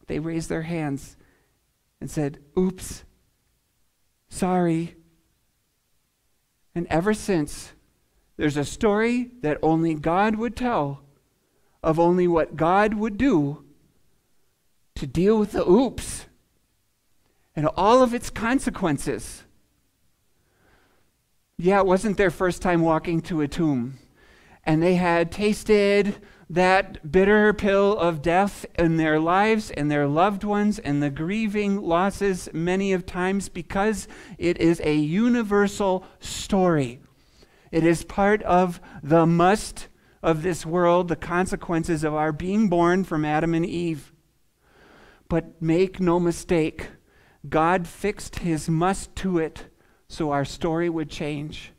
They 0.08 0.20
raised 0.20 0.50
their 0.50 0.62
hands 0.64 1.18
and 2.00 2.10
said, 2.10 2.40
Oops, 2.58 3.04
sorry. 4.30 4.96
And 6.74 6.88
ever 6.90 7.14
since, 7.14 7.74
there's 8.38 8.58
a 8.58 8.64
story 8.64 9.32
that 9.42 9.58
only 9.62 9.96
God 9.96 10.36
would 10.36 10.56
tell 10.56 11.02
of 11.84 12.00
only 12.00 12.28
what 12.28 12.56
God 12.56 12.94
would 12.94 13.18
do 13.18 13.64
to 14.98 15.08
deal 15.08 15.38
with 15.38 15.52
the 15.52 15.68
oops 15.68 16.26
and 17.56 17.68
all 17.76 18.04
of 18.04 18.14
its 18.14 18.30
consequences. 18.30 19.44
Yeah, 21.58 21.80
it 21.80 21.88
wasn't 21.88 22.18
their 22.18 22.30
first 22.30 22.62
time 22.62 22.82
walking 22.82 23.22
to 23.22 23.42
a 23.42 23.48
tomb. 23.48 23.98
And 24.64 24.84
they 24.84 24.96
had 24.96 25.32
tasted 25.32 26.18
that 26.50 27.12
bitter 27.12 27.52
pill 27.54 27.98
of 27.98 28.22
death 28.22 28.66
in 28.78 28.98
their 28.98 29.20
lives 29.20 29.72
and 29.72 29.90
their 29.90 30.08
loved 30.08 30.44
ones 30.44 30.78
and 30.80 31.02
the 31.02 31.10
grieving 31.10 31.82
losses 31.82 32.48
many 32.54 32.94
of 32.94 33.06
times 33.06 33.50
because 33.50 34.08
it 34.38 34.58
is 34.60 34.82
a 34.84 34.96
universal 34.96 36.06
story. 36.20 37.02
It 37.72 37.84
is 37.84 38.04
part 38.04 38.44
of 38.44 38.80
the 39.02 39.26
must 39.26 39.88
of 40.22 40.44
this 40.44 40.66
world, 40.66 41.08
the 41.08 41.16
consequences 41.16 42.04
of 42.04 42.14
our 42.14 42.32
being 42.32 42.70
born 42.70 43.04
from 43.04 43.26
Adam 43.26 43.54
and 43.54 43.66
Eve. 43.66 44.14
But 45.30 45.62
make 45.62 46.00
no 46.00 46.20
mistake, 46.20 46.88
God 47.48 47.88
fixed 47.88 48.40
his 48.40 48.70
must 48.70 49.16
to 49.18 49.38
it 49.38 49.68
so 50.08 50.32
our 50.32 50.46
story 50.46 50.90
would 50.90 51.10
change 51.10 51.74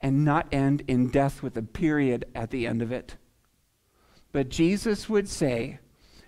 and 0.00 0.24
not 0.24 0.52
end 0.52 0.82
in 0.88 1.08
death 1.08 1.42
with 1.42 1.56
a 1.56 1.62
period 1.62 2.24
at 2.34 2.50
the 2.50 2.66
end 2.66 2.82
of 2.82 2.92
it. 2.92 3.16
But 4.32 4.48
Jesus 4.48 5.08
would 5.08 5.28
say 5.28 5.78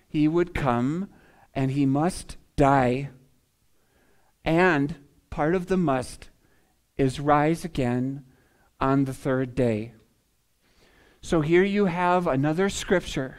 he 0.09 0.29
would 0.29 0.55
come 0.55 1.09
and 1.55 1.71
he 1.71 1.87
must 1.87 2.37
die. 2.57 3.11
And 4.45 4.97
part 5.31 5.55
of 5.55 5.67
the 5.67 5.77
must 5.77 6.31
is 6.97 7.21
rise 7.21 7.65
again 7.65 8.25
on 8.81 9.05
the 9.05 9.15
third 9.15 9.55
day. 9.55 9.93
So 11.21 11.41
here 11.41 11.65
you 11.65 11.87
have 11.87 12.27
another 12.27 12.69
scripture 12.69 13.39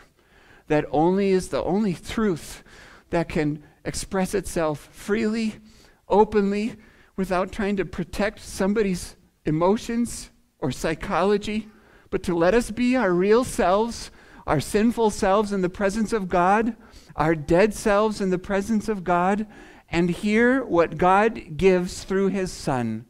that 0.67 0.85
only 0.91 1.29
is 1.29 1.47
the 1.47 1.63
only 1.63 1.93
truth 1.93 2.63
that 3.09 3.29
can 3.29 3.63
express 3.85 4.33
itself 4.33 4.89
freely, 4.91 5.55
openly, 6.07 6.75
without 7.15 7.51
trying 7.51 7.75
to 7.77 7.85
protect 7.85 8.39
somebody's 8.39 9.15
emotions 9.45 10.29
or 10.59 10.71
psychology, 10.71 11.67
but 12.09 12.23
to 12.23 12.35
let 12.35 12.53
us 12.53 12.71
be 12.71 12.95
our 12.95 13.13
real 13.13 13.43
selves, 13.43 14.11
our 14.45 14.59
sinful 14.59 15.09
selves 15.09 15.51
in 15.51 15.61
the 15.61 15.69
presence 15.69 16.13
of 16.13 16.29
God, 16.29 16.75
our 17.15 17.35
dead 17.35 17.73
selves 17.73 18.21
in 18.21 18.29
the 18.29 18.37
presence 18.37 18.87
of 18.87 19.03
God, 19.03 19.47
and 19.89 20.09
hear 20.09 20.63
what 20.63 20.97
God 20.97 21.57
gives 21.57 22.03
through 22.03 22.27
his 22.27 22.51
Son 22.51 23.05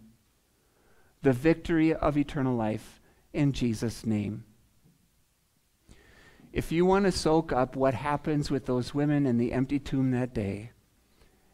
the 1.21 1.33
victory 1.33 1.93
of 1.93 2.17
eternal 2.17 2.55
life 2.55 3.01
in 3.33 3.51
Jesus' 3.51 4.05
name. 4.05 4.45
If 6.57 6.71
you 6.71 6.87
want 6.87 7.05
to 7.05 7.11
soak 7.11 7.53
up 7.53 7.75
what 7.75 7.93
happens 7.93 8.49
with 8.49 8.65
those 8.65 8.91
women 8.91 9.27
in 9.27 9.37
the 9.37 9.53
empty 9.53 9.77
tomb 9.77 10.09
that 10.09 10.33
day, 10.33 10.71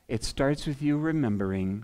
it 0.07 0.23
starts 0.23 0.65
with 0.65 0.81
you 0.81 0.97
remembering 0.97 1.83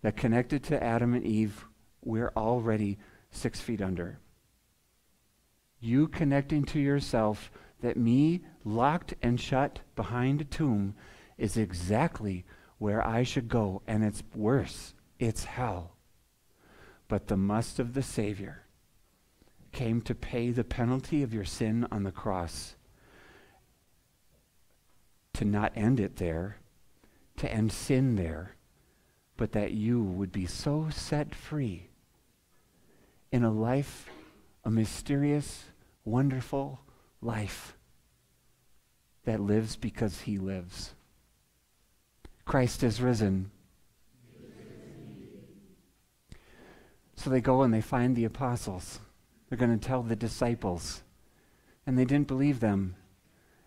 that 0.00 0.16
connected 0.16 0.64
to 0.64 0.82
Adam 0.82 1.12
and 1.12 1.22
Eve, 1.22 1.66
we're 2.02 2.32
already 2.34 2.96
six 3.30 3.60
feet 3.60 3.82
under. 3.82 4.20
You 5.80 6.08
connecting 6.08 6.64
to 6.64 6.80
yourself 6.80 7.50
that 7.82 7.98
me 7.98 8.40
locked 8.64 9.12
and 9.20 9.38
shut 9.38 9.80
behind 9.94 10.40
a 10.40 10.44
tomb 10.44 10.94
is 11.36 11.58
exactly 11.58 12.46
where 12.78 13.06
I 13.06 13.22
should 13.22 13.50
go, 13.50 13.82
and 13.86 14.02
it's 14.02 14.22
worse. 14.34 14.94
It's 15.18 15.44
hell. 15.44 15.98
But 17.06 17.26
the 17.26 17.36
must 17.36 17.78
of 17.78 17.92
the 17.92 18.02
Savior 18.02 18.65
came 19.76 20.00
to 20.00 20.14
pay 20.14 20.50
the 20.50 20.64
penalty 20.64 21.22
of 21.22 21.34
your 21.34 21.44
sin 21.44 21.86
on 21.92 22.02
the 22.02 22.10
cross. 22.10 22.76
To 25.34 25.44
not 25.44 25.70
end 25.76 26.00
it 26.00 26.16
there, 26.16 26.56
to 27.36 27.52
end 27.52 27.70
sin 27.70 28.16
there, 28.16 28.56
but 29.36 29.52
that 29.52 29.72
you 29.72 30.02
would 30.02 30.32
be 30.32 30.46
so 30.46 30.88
set 30.90 31.34
free 31.34 31.88
in 33.30 33.44
a 33.44 33.52
life, 33.52 34.08
a 34.64 34.70
mysterious, 34.70 35.64
wonderful 36.06 36.80
life 37.20 37.76
that 39.24 39.40
lives 39.40 39.76
because 39.76 40.22
he 40.22 40.38
lives. 40.38 40.94
Christ 42.46 42.82
is 42.82 43.02
risen. 43.02 43.50
So 47.16 47.28
they 47.28 47.42
go 47.42 47.60
and 47.60 47.74
they 47.74 47.82
find 47.82 48.16
the 48.16 48.24
apostles. 48.24 49.00
They're 49.48 49.58
going 49.58 49.78
to 49.78 49.86
tell 49.86 50.02
the 50.02 50.16
disciples. 50.16 51.02
And 51.86 51.98
they 51.98 52.04
didn't 52.04 52.26
believe 52.26 52.60
them. 52.60 52.96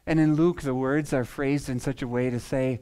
And 0.05 0.19
in 0.19 0.35
Luke, 0.35 0.61
the 0.61 0.75
words 0.75 1.13
are 1.13 1.23
phrased 1.23 1.69
in 1.69 1.79
such 1.79 2.01
a 2.01 2.07
way 2.07 2.29
to 2.29 2.39
say 2.39 2.81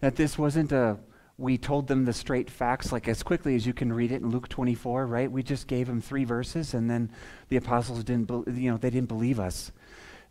that 0.00 0.16
this 0.16 0.38
wasn't 0.38 0.72
a 0.72 0.98
we 1.38 1.58
told 1.58 1.86
them 1.86 2.06
the 2.06 2.14
straight 2.14 2.48
facts 2.48 2.92
like 2.92 3.06
as 3.08 3.22
quickly 3.22 3.54
as 3.56 3.66
you 3.66 3.74
can 3.74 3.92
read 3.92 4.10
it 4.10 4.22
in 4.22 4.30
Luke 4.30 4.48
24, 4.48 5.06
right? 5.06 5.30
We 5.30 5.42
just 5.42 5.66
gave 5.66 5.86
them 5.86 6.00
three 6.00 6.24
verses 6.24 6.72
and 6.72 6.88
then 6.88 7.10
the 7.50 7.58
apostles 7.58 8.02
didn't, 8.04 8.26
be, 8.26 8.60
you 8.60 8.70
know, 8.70 8.78
they 8.78 8.88
didn't 8.88 9.08
believe 9.08 9.38
us. 9.38 9.70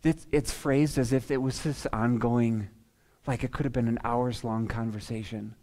It's, 0.02 0.26
it's 0.32 0.52
phrased 0.52 0.98
as 0.98 1.12
if 1.12 1.30
it 1.30 1.36
was 1.36 1.62
this 1.62 1.86
ongoing, 1.92 2.68
like 3.24 3.44
it 3.44 3.52
could 3.52 3.64
have 3.64 3.72
been 3.72 3.86
an 3.86 4.00
hours 4.02 4.42
long 4.42 4.66
conversation 4.66 5.54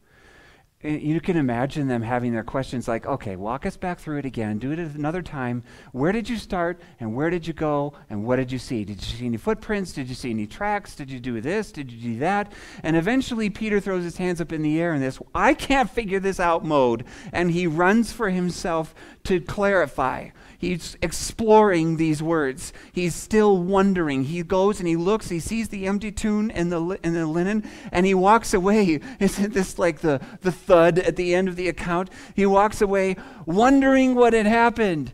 you 0.84 1.22
can 1.22 1.38
imagine 1.38 1.88
them 1.88 2.02
having 2.02 2.34
their 2.34 2.44
questions 2.44 2.88
like, 2.88 3.06
okay, 3.06 3.36
walk 3.36 3.66
us 3.66 3.78
back 3.78 4.00
through 4.00 4.18
it 4.20 4.26
again. 4.26 4.58
Do 4.58 4.72
it 4.72 4.80
another 4.80 5.22
time. 5.22 5.64
Where 5.92 6.12
did 6.12 6.28
you 6.28 6.38
start 6.38 6.82
and 7.00 7.16
where 7.16 7.30
did 7.30 7.48
you 7.48 7.54
go 7.54 7.94
and 8.10 8.26
what 8.26 8.36
did 8.36 8.52
you 8.52 8.60
see? 8.60 8.84
Did 8.84 8.98
you 8.98 9.18
see 9.18 9.26
any 9.26 9.38
footprints? 9.38 9.94
Did 9.94 10.10
you 10.10 10.16
see 10.16 10.32
any 10.32 10.48
tracks? 10.48 10.96
Did 10.96 11.10
you 11.10 11.20
do 11.20 11.40
this? 11.42 11.72
Did 11.72 11.92
you 11.92 12.14
do 12.14 12.20
that? 12.20 12.52
And 12.84 12.96
eventually 12.96 13.50
Peter 13.50 13.80
throws 13.80 14.04
his 14.04 14.18
hands 14.18 14.42
up 14.42 14.52
in 14.52 14.62
the 14.62 14.82
air 14.82 14.94
in 14.94 15.02
this, 15.02 15.20
I 15.34 15.54
can't 15.54 15.90
figure 15.90 16.20
this 16.20 16.40
out 16.40 16.66
mode. 16.66 17.06
And 17.32 17.52
he 17.52 17.68
runs 17.68 18.12
for 18.12 18.30
himself 18.30 18.94
to 19.24 19.40
clarify. 19.40 20.30
He's 20.64 20.96
exploring 21.02 21.98
these 21.98 22.24
words. 22.24 22.72
He's 22.94 23.14
still 23.14 23.58
wondering. 23.58 24.24
He 24.24 24.44
goes 24.44 24.80
and 24.80 24.88
he 24.88 24.96
looks, 24.96 25.28
he 25.28 25.42
sees 25.42 25.68
the 25.68 25.88
empty 25.88 26.10
tomb 26.10 26.50
and 26.56 26.72
the, 26.72 26.98
and 27.04 27.14
the 27.14 27.26
linen, 27.26 27.70
and 27.92 28.06
he 28.06 28.14
walks 28.14 28.54
away. 28.54 29.02
Isn't 29.20 29.54
this 29.54 29.78
like 29.78 30.00
the, 30.00 30.22
the 30.40 30.54
thud 30.54 31.00
at 31.00 31.18
the 31.18 31.36
end 31.36 31.50
of 31.50 31.58
the 31.58 31.68
account? 31.68 32.10
He 32.34 32.46
walks 32.46 32.82
away 32.82 33.18
wondering 33.46 34.16
what 34.16 34.32
had 34.32 34.46
happened, 34.46 35.12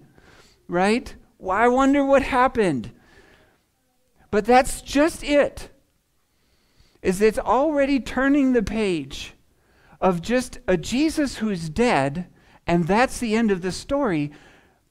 right? 0.67 1.15
Well, 1.39 1.57
I 1.57 1.67
wonder 1.67 2.05
what 2.05 2.21
happened. 2.21 2.91
But 4.29 4.45
that's 4.45 4.83
just 4.83 5.23
it. 5.23 5.71
Is 7.01 7.23
it's 7.23 7.39
already 7.39 7.99
turning 7.99 8.53
the 8.53 8.61
page 8.61 9.33
of 9.99 10.21
just 10.21 10.59
a 10.67 10.77
Jesus 10.77 11.37
who's 11.37 11.71
dead, 11.71 12.27
and 12.67 12.85
that's 12.85 13.17
the 13.17 13.35
end 13.35 13.49
of 13.49 13.63
the 13.63 13.71
story 13.71 14.31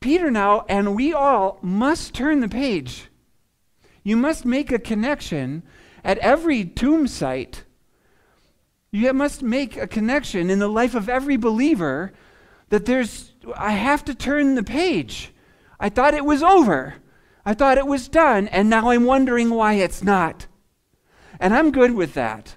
Peter 0.01 0.31
now 0.31 0.65
and 0.69 0.95
we 0.95 1.13
all 1.13 1.59
must 1.61 2.15
turn 2.15 2.41
the 2.41 2.49
page. 2.49 3.09
You 4.03 4.17
must 4.17 4.45
make 4.45 4.71
a 4.71 4.79
connection 4.79 5.63
at 6.05 6.19
every 6.19 6.65
tomb 6.65 7.07
site. 7.07 7.65
You 8.91 9.13
must 9.13 9.43
make 9.43 9.77
a 9.77 9.87
connection 9.87 10.51
in 10.51 10.61
the 10.61 10.69
life 10.69 10.95
of 10.95 11.09
every 11.09 11.37
believer 11.37 12.13
that 12.71 12.87
there's, 12.87 13.33
I 13.57 13.73
have 13.73 14.05
to 14.05 14.15
turn 14.15 14.55
the 14.55 14.63
page. 14.63 15.33
I 15.81 15.89
thought 15.89 16.15
it 16.15 16.25
was 16.25 16.43
over. 16.43 16.95
I 17.45 17.55
thought 17.55 17.79
it 17.79 17.87
was 17.87 18.09
done, 18.09 18.49
and 18.49 18.69
now 18.69 18.91
I'm 18.91 19.05
wondering 19.05 19.51
why 19.51 19.75
it's 19.75 20.03
not. 20.03 20.47
And 21.41 21.55
I'm 21.55 21.71
good 21.71 21.95
with 21.95 22.15
that. 22.15 22.57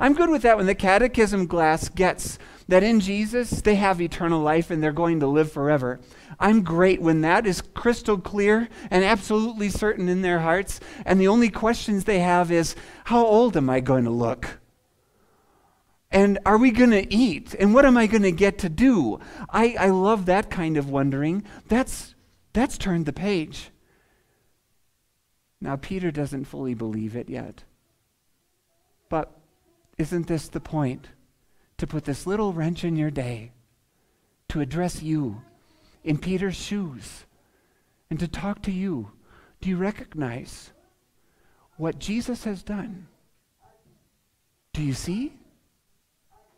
I'm 0.00 0.14
good 0.14 0.30
with 0.30 0.42
that 0.42 0.56
when 0.56 0.66
the 0.66 0.74
catechism 0.74 1.46
glass 1.46 1.88
gets 1.88 2.38
that 2.66 2.82
in 2.82 3.00
Jesus 3.00 3.60
they 3.60 3.76
have 3.76 4.00
eternal 4.00 4.40
life 4.40 4.70
and 4.70 4.82
they're 4.82 4.92
going 4.92 5.20
to 5.20 5.26
live 5.26 5.52
forever. 5.52 6.00
I'm 6.42 6.64
great 6.64 7.00
when 7.00 7.20
that 7.20 7.46
is 7.46 7.62
crystal 7.62 8.18
clear 8.18 8.68
and 8.90 9.04
absolutely 9.04 9.68
certain 9.68 10.08
in 10.08 10.22
their 10.22 10.40
hearts, 10.40 10.80
and 11.06 11.20
the 11.20 11.28
only 11.28 11.48
questions 11.48 12.02
they 12.02 12.18
have 12.18 12.50
is, 12.50 12.74
How 13.04 13.24
old 13.24 13.56
am 13.56 13.70
I 13.70 13.78
going 13.78 14.04
to 14.04 14.10
look? 14.10 14.58
And 16.10 16.40
are 16.44 16.58
we 16.58 16.72
going 16.72 16.90
to 16.90 17.14
eat? 17.14 17.54
And 17.54 17.72
what 17.72 17.86
am 17.86 17.96
I 17.96 18.08
going 18.08 18.24
to 18.24 18.32
get 18.32 18.58
to 18.58 18.68
do? 18.68 19.20
I, 19.48 19.76
I 19.78 19.88
love 19.90 20.26
that 20.26 20.50
kind 20.50 20.76
of 20.76 20.90
wondering. 20.90 21.44
That's, 21.68 22.14
that's 22.52 22.76
turned 22.76 23.06
the 23.06 23.12
page. 23.12 23.70
Now, 25.60 25.76
Peter 25.76 26.10
doesn't 26.10 26.46
fully 26.46 26.74
believe 26.74 27.14
it 27.14 27.30
yet. 27.30 27.62
But 29.08 29.30
isn't 29.96 30.26
this 30.26 30.48
the 30.48 30.60
point? 30.60 31.08
To 31.78 31.86
put 31.86 32.04
this 32.04 32.26
little 32.26 32.52
wrench 32.52 32.84
in 32.84 32.96
your 32.96 33.10
day, 33.10 33.52
to 34.48 34.60
address 34.60 35.02
you 35.02 35.42
in 36.04 36.18
Peter's 36.18 36.56
shoes, 36.56 37.24
and 38.10 38.18
to 38.20 38.28
talk 38.28 38.62
to 38.62 38.72
you. 38.72 39.12
Do 39.60 39.68
you 39.68 39.76
recognize 39.76 40.72
what 41.76 41.98
Jesus 41.98 42.44
has 42.44 42.62
done? 42.62 43.06
Do 44.72 44.82
you 44.82 44.92
see? 44.92 45.34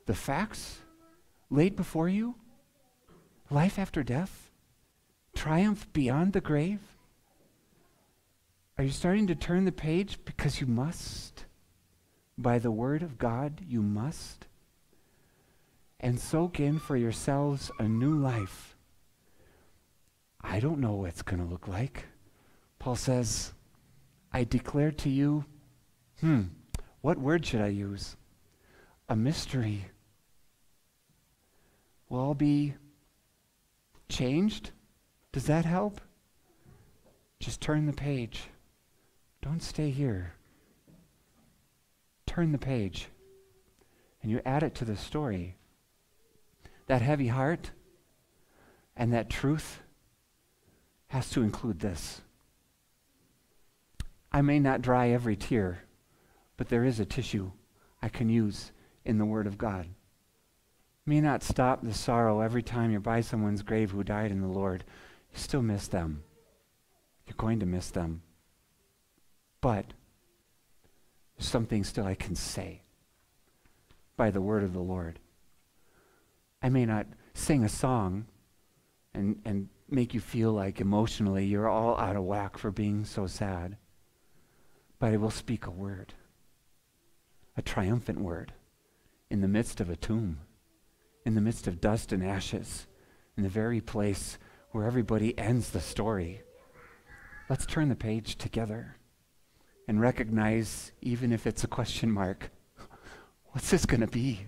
the 0.06 0.14
facts 0.14 0.78
laid 1.50 1.76
before 1.76 2.08
you, 2.08 2.34
life 3.50 3.78
after 3.78 4.02
death, 4.02 4.50
triumph 5.34 5.90
beyond 5.92 6.32
the 6.32 6.40
grave? 6.40 6.80
Are 8.76 8.84
you 8.84 8.90
starting 8.90 9.26
to 9.28 9.34
turn 9.34 9.64
the 9.64 9.72
page 9.72 10.18
because 10.24 10.60
you 10.60 10.66
must? 10.66 11.44
By 12.36 12.58
the 12.58 12.72
word 12.72 13.02
of 13.02 13.18
God, 13.18 13.60
you 13.66 13.82
must? 13.82 14.46
And 16.00 16.20
soak 16.20 16.58
in 16.58 16.78
for 16.78 16.96
yourselves 16.96 17.70
a 17.78 17.84
new 17.84 18.14
life. 18.14 18.73
I 20.46 20.60
don't 20.60 20.78
know 20.78 20.92
what 20.92 21.08
it's 21.08 21.22
going 21.22 21.42
to 21.42 21.50
look 21.50 21.66
like. 21.66 22.04
Paul 22.78 22.96
says, 22.96 23.52
I 24.30 24.44
declare 24.44 24.92
to 24.92 25.08
you, 25.08 25.46
hmm, 26.20 26.42
what 27.00 27.18
word 27.18 27.46
should 27.46 27.62
I 27.62 27.68
use? 27.68 28.16
A 29.08 29.16
mystery 29.16 29.86
will 32.08 32.20
all 32.20 32.34
be 32.34 32.74
changed? 34.08 34.70
Does 35.32 35.46
that 35.46 35.64
help? 35.64 36.00
Just 37.40 37.60
turn 37.60 37.86
the 37.86 37.92
page. 37.92 38.44
Don't 39.42 39.62
stay 39.62 39.90
here. 39.90 40.34
Turn 42.26 42.52
the 42.52 42.58
page. 42.58 43.08
And 44.22 44.30
you 44.30 44.40
add 44.44 44.62
it 44.62 44.74
to 44.76 44.84
the 44.84 44.96
story. 44.96 45.56
That 46.86 47.02
heavy 47.02 47.28
heart 47.28 47.70
and 48.96 49.12
that 49.12 49.30
truth 49.30 49.80
has 51.14 51.30
to 51.30 51.42
include 51.42 51.80
this. 51.80 52.20
I 54.30 54.42
may 54.42 54.58
not 54.58 54.82
dry 54.82 55.08
every 55.08 55.36
tear, 55.36 55.84
but 56.56 56.68
there 56.68 56.84
is 56.84 57.00
a 57.00 57.04
tissue 57.04 57.52
I 58.02 58.08
can 58.08 58.28
use 58.28 58.72
in 59.04 59.18
the 59.18 59.24
Word 59.24 59.46
of 59.46 59.56
God 59.58 59.86
may 61.06 61.20
not 61.20 61.42
stop 61.42 61.82
the 61.82 61.94
sorrow 61.94 62.40
every 62.40 62.62
time 62.62 62.90
you're 62.90 63.00
by 63.00 63.20
someone's 63.20 63.62
grave 63.62 63.90
who 63.90 64.02
died 64.02 64.30
in 64.30 64.40
the 64.40 64.48
Lord. 64.48 64.84
You 65.32 65.38
still 65.38 65.62
miss 65.62 65.88
them. 65.88 66.22
You're 67.26 67.36
going 67.36 67.60
to 67.60 67.66
miss 67.66 67.90
them. 67.90 68.22
But 69.60 69.86
there's 71.36 71.48
something 71.48 71.84
still 71.84 72.06
I 72.06 72.14
can 72.14 72.34
say 72.34 72.82
by 74.16 74.30
the 74.30 74.40
word 74.40 74.62
of 74.62 74.72
the 74.72 74.80
Lord. 74.80 75.18
I 76.62 76.68
may 76.68 76.86
not 76.86 77.06
sing 77.34 77.64
a 77.64 77.68
song 77.68 78.26
and, 79.12 79.40
and 79.44 79.68
make 79.94 80.14
you 80.14 80.20
feel 80.20 80.52
like 80.52 80.80
emotionally 80.80 81.44
you're 81.44 81.68
all 81.68 81.98
out 81.98 82.16
of 82.16 82.24
whack 82.24 82.58
for 82.58 82.70
being 82.70 83.04
so 83.04 83.26
sad, 83.26 83.76
but 84.98 85.12
I 85.12 85.16
will 85.16 85.30
speak 85.30 85.66
a 85.66 85.70
word, 85.70 86.14
a 87.56 87.62
triumphant 87.62 88.20
word, 88.20 88.52
in 89.30 89.40
the 89.40 89.48
midst 89.48 89.80
of 89.80 89.88
a 89.88 89.96
tomb 89.96 90.40
in 91.24 91.34
the 91.34 91.40
midst 91.40 91.66
of 91.66 91.80
dust 91.80 92.12
and 92.12 92.22
ashes, 92.22 92.86
in 93.36 93.42
the 93.42 93.48
very 93.48 93.80
place 93.80 94.38
where 94.70 94.84
everybody 94.84 95.36
ends 95.38 95.70
the 95.70 95.80
story. 95.80 96.42
Let's 97.48 97.66
turn 97.66 97.88
the 97.88 97.96
page 97.96 98.36
together 98.36 98.96
and 99.88 100.00
recognize, 100.00 100.92
even 101.00 101.32
if 101.32 101.46
it's 101.46 101.64
a 101.64 101.68
question 101.68 102.10
mark, 102.10 102.50
what's 103.52 103.70
this 103.70 103.86
going 103.86 104.00
to 104.00 104.06
be? 104.06 104.46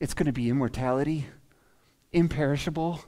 It's 0.00 0.14
going 0.14 0.26
to 0.26 0.32
be 0.32 0.48
immortality, 0.48 1.26
imperishable, 2.12 3.04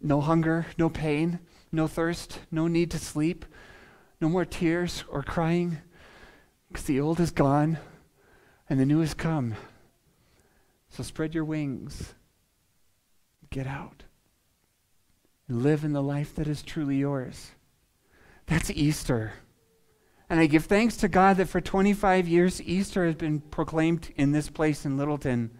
no 0.00 0.20
hunger, 0.20 0.66
no 0.76 0.88
pain, 0.88 1.40
no 1.72 1.86
thirst, 1.86 2.40
no 2.50 2.66
need 2.66 2.90
to 2.90 2.98
sleep, 2.98 3.44
no 4.20 4.28
more 4.28 4.44
tears 4.44 5.04
or 5.08 5.22
crying, 5.22 5.78
because 6.68 6.84
the 6.84 7.00
old 7.00 7.20
is 7.20 7.30
gone 7.30 7.78
and 8.68 8.78
the 8.78 8.86
new 8.86 9.00
has 9.00 9.14
come. 9.14 9.54
So 10.90 11.02
spread 11.02 11.34
your 11.34 11.44
wings. 11.44 12.14
Get 13.50 13.66
out. 13.66 14.04
And 15.48 15.62
live 15.62 15.84
in 15.84 15.92
the 15.92 16.02
life 16.02 16.34
that 16.34 16.46
is 16.46 16.62
truly 16.62 16.96
yours. 16.96 17.52
That's 18.46 18.70
Easter. 18.70 19.32
And 20.28 20.40
I 20.40 20.46
give 20.46 20.66
thanks 20.66 20.96
to 20.98 21.08
God 21.08 21.38
that 21.38 21.48
for 21.48 21.60
25 21.60 22.28
years, 22.28 22.60
Easter 22.60 23.06
has 23.06 23.14
been 23.14 23.40
proclaimed 23.40 24.12
in 24.16 24.32
this 24.32 24.50
place 24.50 24.84
in 24.84 24.98
Littleton. 24.98 25.50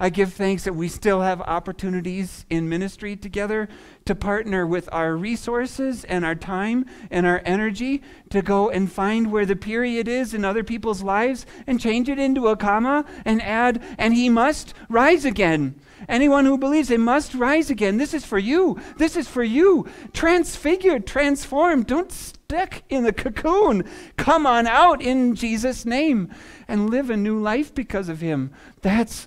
I 0.00 0.10
give 0.10 0.32
thanks 0.32 0.62
that 0.64 0.74
we 0.74 0.86
still 0.88 1.22
have 1.22 1.40
opportunities 1.40 2.46
in 2.48 2.68
ministry 2.68 3.16
together 3.16 3.68
to 4.04 4.14
partner 4.14 4.64
with 4.64 4.88
our 4.92 5.16
resources 5.16 6.04
and 6.04 6.24
our 6.24 6.36
time 6.36 6.86
and 7.10 7.26
our 7.26 7.42
energy 7.44 8.02
to 8.30 8.40
go 8.40 8.70
and 8.70 8.90
find 8.90 9.32
where 9.32 9.46
the 9.46 9.56
period 9.56 10.06
is 10.06 10.34
in 10.34 10.44
other 10.44 10.62
people's 10.62 11.02
lives 11.02 11.46
and 11.66 11.80
change 11.80 12.08
it 12.08 12.18
into 12.18 12.46
a 12.46 12.56
comma 12.56 13.04
and 13.24 13.42
add, 13.42 13.82
and 13.98 14.14
he 14.14 14.28
must 14.28 14.72
rise 14.88 15.24
again. 15.24 15.74
Anyone 16.08 16.44
who 16.44 16.58
believes 16.58 16.88
they 16.88 16.96
must 16.96 17.34
rise 17.34 17.68
again. 17.68 17.96
This 17.96 18.14
is 18.14 18.24
for 18.24 18.38
you. 18.38 18.80
This 18.98 19.16
is 19.16 19.26
for 19.26 19.42
you. 19.42 19.88
Transfigured, 20.12 21.08
transformed. 21.08 21.88
Don't 21.88 22.12
stick 22.12 22.84
in 22.88 23.02
the 23.02 23.12
cocoon. 23.12 23.84
Come 24.16 24.46
on 24.46 24.68
out 24.68 25.02
in 25.02 25.34
Jesus' 25.34 25.84
name 25.84 26.32
and 26.68 26.88
live 26.88 27.10
a 27.10 27.16
new 27.16 27.40
life 27.40 27.74
because 27.74 28.08
of 28.08 28.20
him. 28.20 28.52
That's 28.80 29.26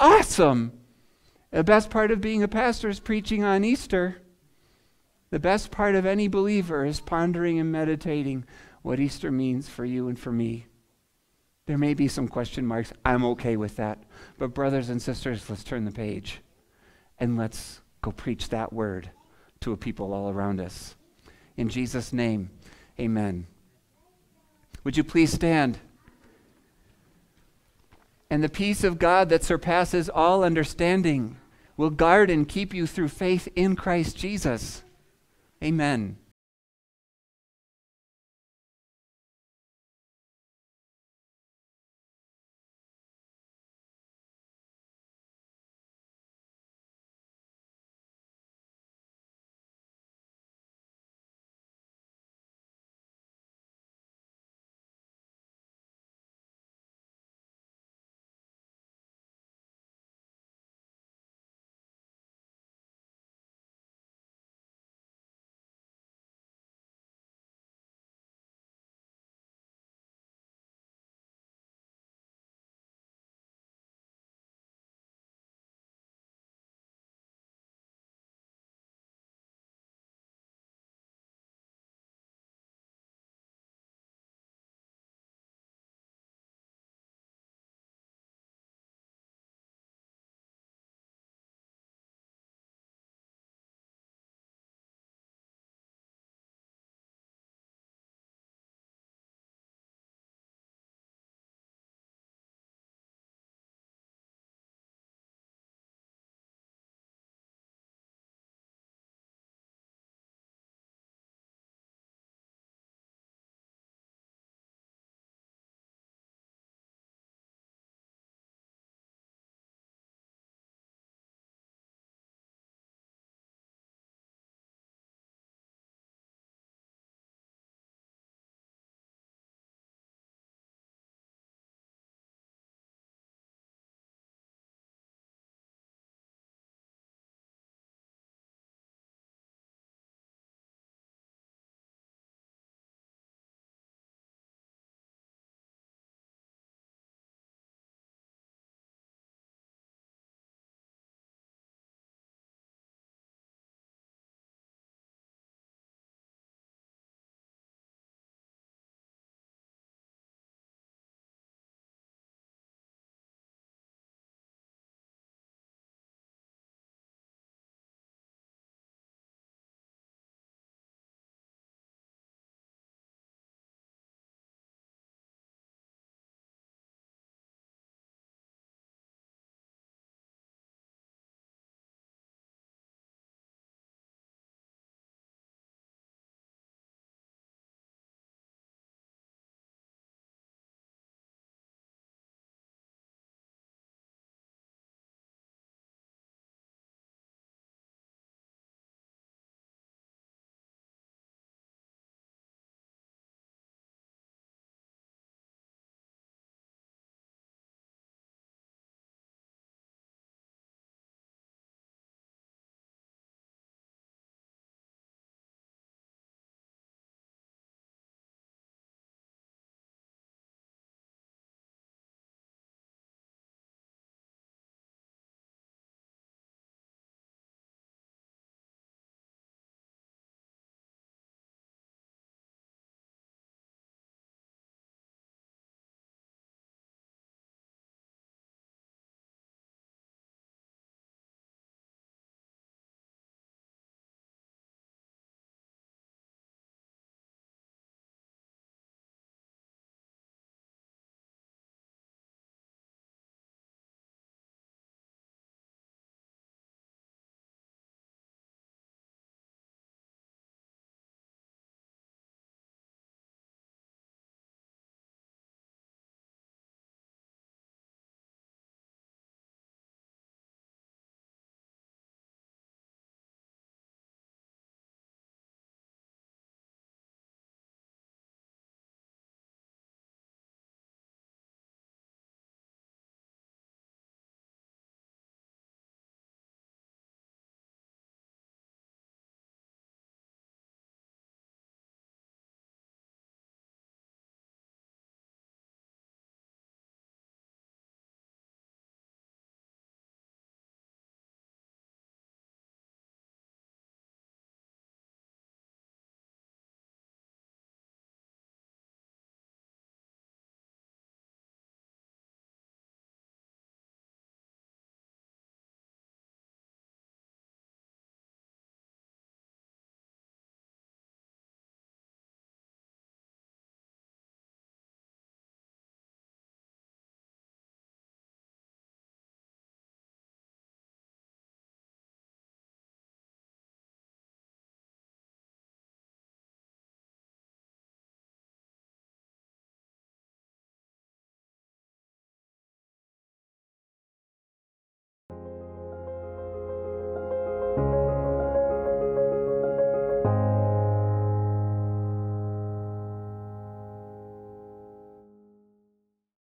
awesome. 0.00 0.72
The 1.50 1.62
best 1.62 1.90
part 1.90 2.10
of 2.10 2.20
being 2.20 2.42
a 2.42 2.48
pastor 2.48 2.88
is 2.88 2.98
preaching 2.98 3.44
on 3.44 3.64
Easter. 3.64 4.22
The 5.30 5.38
best 5.38 5.70
part 5.70 5.94
of 5.94 6.06
any 6.06 6.26
believer 6.26 6.84
is 6.84 7.00
pondering 7.00 7.58
and 7.60 7.70
meditating 7.70 8.44
what 8.82 8.98
Easter 8.98 9.30
means 9.30 9.68
for 9.68 9.84
you 9.84 10.08
and 10.08 10.18
for 10.18 10.32
me. 10.32 10.66
There 11.66 11.78
may 11.78 11.94
be 11.94 12.08
some 12.08 12.26
question 12.26 12.66
marks. 12.66 12.92
I'm 13.04 13.24
okay 13.26 13.56
with 13.56 13.76
that. 13.76 14.02
But, 14.38 14.54
brothers 14.54 14.88
and 14.88 15.00
sisters, 15.00 15.48
let's 15.48 15.62
turn 15.62 15.84
the 15.84 15.92
page 15.92 16.40
and 17.18 17.36
let's 17.36 17.80
go 18.02 18.10
preach 18.10 18.48
that 18.48 18.72
word 18.72 19.10
to 19.60 19.72
a 19.72 19.76
people 19.76 20.12
all 20.12 20.30
around 20.30 20.60
us. 20.60 20.96
In 21.56 21.68
Jesus' 21.68 22.12
name, 22.12 22.50
amen. 22.98 23.46
Would 24.82 24.96
you 24.96 25.04
please 25.04 25.32
stand? 25.32 25.78
And 28.30 28.44
the 28.44 28.48
peace 28.48 28.84
of 28.84 29.00
God 29.00 29.28
that 29.28 29.42
surpasses 29.42 30.08
all 30.08 30.44
understanding 30.44 31.36
will 31.76 31.90
guard 31.90 32.30
and 32.30 32.48
keep 32.48 32.72
you 32.72 32.86
through 32.86 33.08
faith 33.08 33.48
in 33.56 33.74
Christ 33.74 34.16
Jesus. 34.16 34.84
Amen. 35.62 36.19